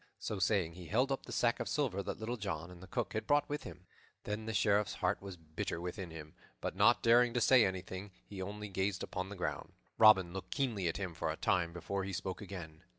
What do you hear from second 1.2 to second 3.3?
the sack of silver that Little John and the Cook had